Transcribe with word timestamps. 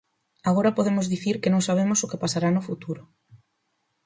Agora 0.49 0.75
podemos 0.77 1.05
dicir 1.13 1.35
que 1.41 1.53
non 1.53 1.65
sabemos 1.67 1.99
o 2.01 2.09
que 2.11 2.21
pasará 2.23 2.49
no 2.51 2.65
futuro. 2.69 3.01